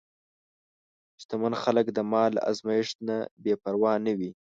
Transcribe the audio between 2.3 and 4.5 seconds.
له ازمېښت نه بېپروا نه وي.